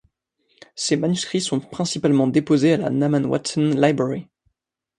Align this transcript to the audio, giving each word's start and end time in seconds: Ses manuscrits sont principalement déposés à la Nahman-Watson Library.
Ses 0.73 0.95
manuscrits 0.95 1.41
sont 1.41 1.59
principalement 1.59 2.25
déposés 2.25 2.73
à 2.73 2.77
la 2.77 2.89
Nahman-Watson 2.89 3.75
Library. 3.77 4.27